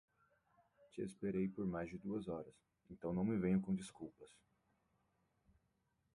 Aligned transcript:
Te 0.95 1.03
esperei 1.03 1.47
por 1.47 1.67
mais 1.67 1.87
de 1.91 1.99
duas 1.99 2.27
horas, 2.27 2.55
então 2.89 3.13
não 3.13 3.23
me 3.23 3.37
venha 3.37 3.59
com 3.59 3.75
desculpas. 3.75 4.31